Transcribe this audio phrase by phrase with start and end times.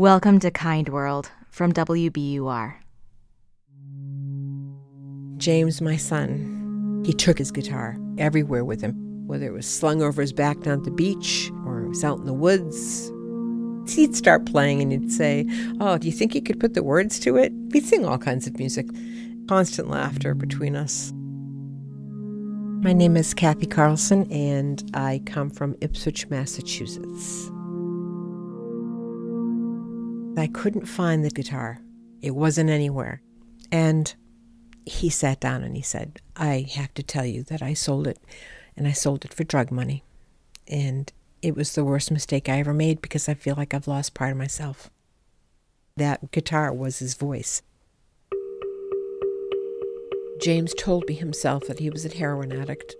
[0.00, 2.74] Welcome to Kind World from WBUR.
[5.36, 8.94] James, my son, he took his guitar everywhere with him,
[9.26, 12.18] whether it was slung over his back down at the beach or it was out
[12.18, 13.12] in the woods.
[13.94, 15.46] He'd start playing and he'd say,
[15.80, 17.52] Oh, do you think you could put the words to it?
[17.68, 18.88] We'd sing all kinds of music.
[19.48, 21.12] Constant laughter between us.
[22.82, 27.50] My name is Kathy Carlson, and I come from Ipswich, Massachusetts.
[30.36, 31.80] I couldn't find the guitar.
[32.22, 33.22] It wasn't anywhere.
[33.72, 34.14] And
[34.86, 38.18] he sat down and he said, I have to tell you that I sold it,
[38.76, 40.02] and I sold it for drug money.
[40.66, 41.12] And
[41.42, 44.32] it was the worst mistake I ever made because I feel like I've lost part
[44.32, 44.90] of myself.
[45.96, 47.62] That guitar was his voice.
[50.40, 52.96] James told me himself that he was a heroin addict.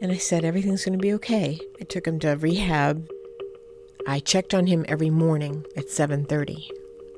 [0.00, 1.58] And I said, everything's going to be okay.
[1.80, 3.08] I took him to rehab.
[4.06, 6.70] I checked on him every morning at 7:30.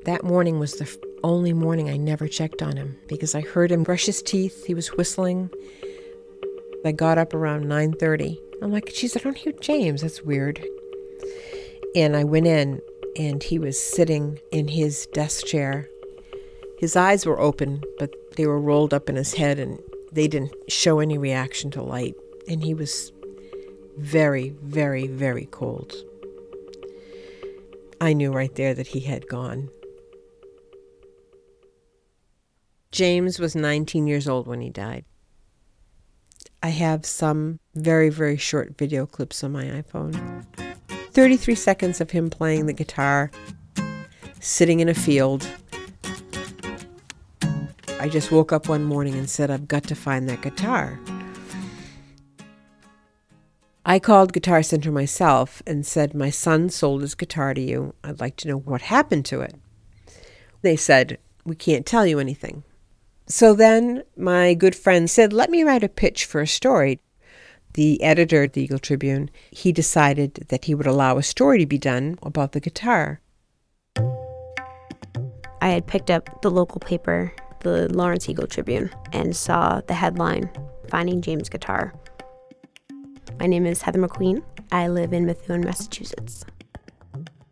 [0.05, 0.89] That morning was the
[1.23, 4.65] only morning I never checked on him because I heard him brush his teeth.
[4.65, 5.49] He was whistling.
[6.83, 8.39] I got up around 9:30.
[8.61, 10.01] I'm like, "Geez, I don't hear James.
[10.01, 10.65] That's weird."
[11.95, 12.81] And I went in,
[13.15, 15.87] and he was sitting in his desk chair.
[16.79, 19.79] His eyes were open, but they were rolled up in his head, and
[20.11, 22.15] they didn't show any reaction to light.
[22.47, 23.11] And he was
[23.97, 25.93] very, very, very cold.
[28.01, 29.69] I knew right there that he had gone.
[32.91, 35.05] James was 19 years old when he died.
[36.63, 40.45] I have some very, very short video clips on my iPhone.
[41.11, 43.29] 33 seconds of him playing the guitar,
[44.39, 45.47] sitting in a field.
[47.99, 50.99] I just woke up one morning and said, I've got to find that guitar.
[53.85, 57.95] I called Guitar Center myself and said, My son sold his guitar to you.
[58.03, 59.55] I'd like to know what happened to it.
[60.61, 62.63] They said, We can't tell you anything.
[63.25, 66.99] So then my good friend said, Let me write a pitch for a story.
[67.73, 71.65] The editor at the Eagle Tribune, he decided that he would allow a story to
[71.65, 73.19] be done about the guitar.
[75.61, 80.51] I had picked up the local paper, the Lawrence Eagle Tribune, and saw the headline
[80.89, 81.95] Finding James Guitar.
[83.41, 84.43] My name is Heather McQueen.
[84.71, 86.45] I live in Methuen, Massachusetts.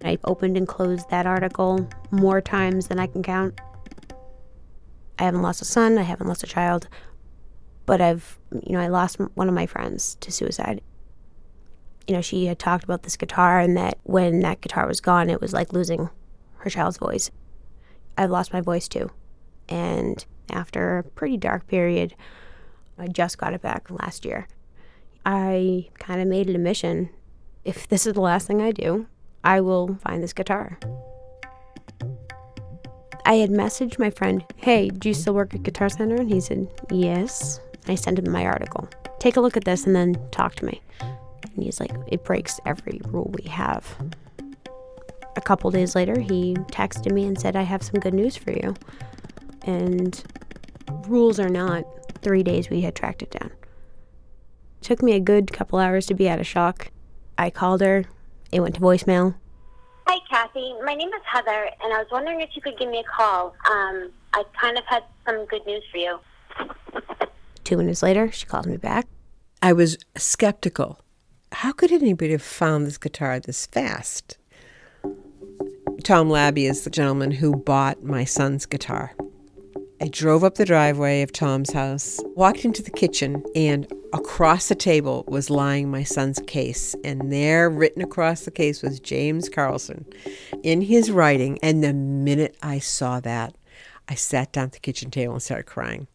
[0.03, 3.59] I opened and closed that article more times than I can count.
[5.17, 6.87] I haven't lost a son, I haven't lost a child,
[7.87, 10.81] but I've, you know, I lost one of my friends to suicide.
[12.07, 15.27] You know, she had talked about this guitar and that when that guitar was gone,
[15.27, 16.11] it was like losing
[16.57, 17.31] her child's voice.
[18.15, 19.09] I've lost my voice too.
[19.67, 22.13] And after a pretty dark period,
[22.99, 24.47] I just got it back last year.
[25.31, 27.11] I kind of made it a mission.
[27.63, 29.05] If this is the last thing I do,
[29.43, 30.79] I will find this guitar.
[33.25, 36.15] I had messaged my friend, Hey, do you still work at Guitar Center?
[36.15, 37.59] And he said, Yes.
[37.87, 38.89] I sent him my article.
[39.19, 40.81] Take a look at this and then talk to me.
[40.99, 43.85] And he's like, It breaks every rule we have.
[45.35, 48.51] A couple days later, he texted me and said, I have some good news for
[48.51, 48.73] you.
[49.61, 50.23] And
[51.07, 51.83] rules or not,
[52.23, 53.51] three days we had tracked it down.
[54.89, 56.89] Took me a good couple hours to be out of shock.
[57.37, 58.05] I called her.
[58.51, 59.35] It went to voicemail.
[60.07, 60.73] Hi, Kathy.
[60.83, 63.55] My name is Heather, and I was wondering if you could give me a call.
[63.69, 66.19] Um, I kind of had some good news for you.
[67.63, 69.05] Two minutes later, she called me back.
[69.61, 71.01] I was skeptical.
[71.51, 74.39] How could anybody have found this guitar this fast?
[76.03, 79.13] Tom Labby is the gentleman who bought my son's guitar.
[80.01, 84.75] I drove up the driveway of Tom's house, walked into the kitchen, and across the
[84.75, 86.95] table was lying my son's case.
[87.03, 90.05] And there, written across the case, was James Carlson
[90.63, 91.59] in his writing.
[91.61, 93.55] And the minute I saw that,
[94.07, 96.07] I sat down at the kitchen table and started crying.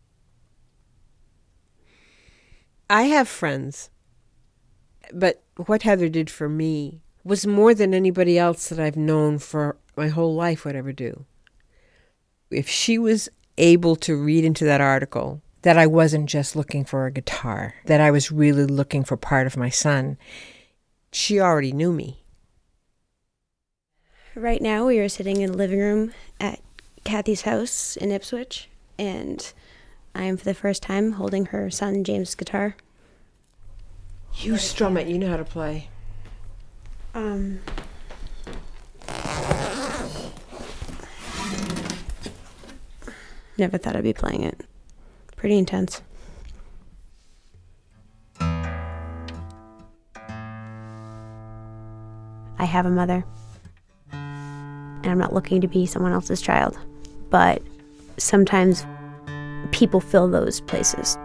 [2.90, 3.90] I have friends,
[5.12, 9.76] but what Heather did for me was more than anybody else that I've known for
[9.96, 11.24] my whole life would ever do.
[12.50, 17.06] If she was able to read into that article that I wasn't just looking for
[17.06, 20.18] a guitar, that I was really looking for part of my son.
[21.10, 22.22] She already knew me.
[24.34, 26.60] Right now, we are sitting in the living room at
[27.04, 28.68] Kathy's house in Ipswich,
[28.98, 29.54] and
[30.14, 32.76] I am for the first time holding her son James' guitar.
[34.34, 35.88] You strum it, you know how to play.
[37.14, 37.60] Um,
[43.56, 44.66] Never thought I'd be playing it.
[45.44, 46.00] Pretty intense.
[52.58, 53.26] I have a mother.
[54.10, 56.78] and I'm not looking to be someone else's child.
[57.28, 57.60] But
[58.16, 58.86] sometimes
[59.70, 61.18] people fill those places.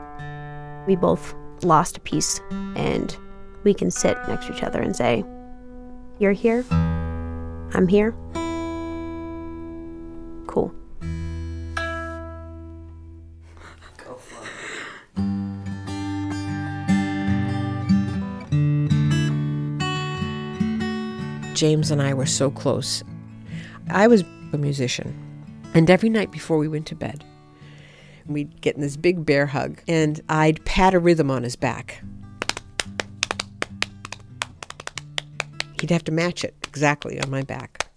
[0.86, 1.34] We both
[1.64, 2.42] lost a piece,
[2.76, 3.16] and
[3.64, 5.24] we can sit next to each other and say,
[6.18, 8.14] You're here, I'm here.
[21.54, 23.04] James and I were so close.
[23.90, 24.24] I was
[24.54, 25.14] a musician,
[25.74, 27.24] and every night before we went to bed,
[28.26, 32.02] we'd get in this big bear hug, and I'd pat a rhythm on his back.
[35.80, 37.88] He'd have to match it exactly on my back.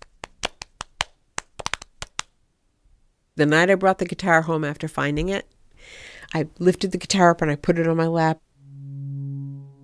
[3.37, 5.47] The night I brought the guitar home after finding it,
[6.35, 8.41] I lifted the guitar up and I put it on my lap.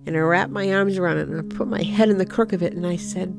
[0.05, 2.53] And I wrapped my arms around it and I put my head in the crook
[2.53, 3.35] of it and I said,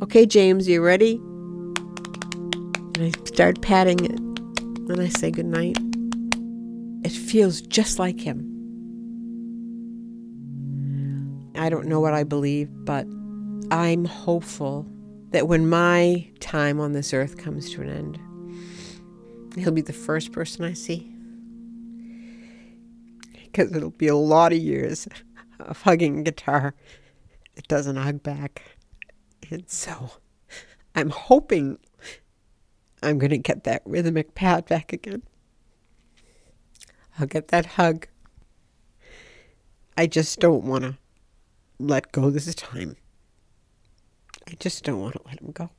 [0.00, 1.16] Okay, James, you ready?
[2.94, 4.20] And I start patting it.
[4.90, 5.76] And I say goodnight.
[7.04, 8.44] It feels just like him.
[11.56, 13.08] I don't know what I believe, but
[13.72, 14.86] I'm hopeful
[15.30, 18.20] that when my time on this earth comes to an end,
[19.58, 21.12] he'll be the first person I see.
[23.32, 25.08] Because it'll be a lot of years
[25.58, 26.74] of hugging a guitar
[27.56, 28.77] that doesn't hug back.
[29.50, 30.12] And so
[30.94, 31.78] I'm hoping
[33.02, 35.22] I'm going to get that rhythmic pat back again.
[37.18, 38.06] I'll get that hug.
[39.96, 40.98] I just don't want to
[41.78, 42.96] let go this time.
[44.46, 45.70] I just don't want to let him go.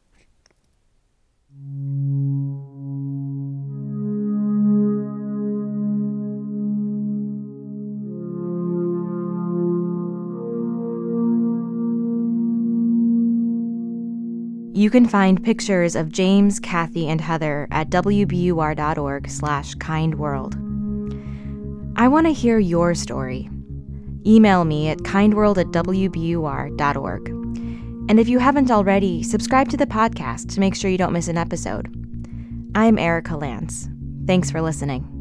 [14.80, 20.56] You can find pictures of James, Kathy, and Heather at wbur.org slash kindworld.
[21.98, 23.50] I want to hear your story.
[24.26, 27.28] Email me at kindworld at wbur.org.
[28.10, 31.28] And if you haven't already, subscribe to the podcast to make sure you don't miss
[31.28, 31.94] an episode.
[32.74, 33.94] I'm Erika Lantz.
[34.28, 35.19] Thanks for listening.